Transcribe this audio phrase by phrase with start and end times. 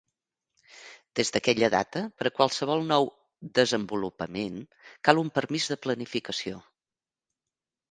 [1.19, 3.05] Des d'aquella data, per a qualsevol nou
[3.61, 4.57] "desenvolupament"
[5.11, 6.67] cal un permís de planificació.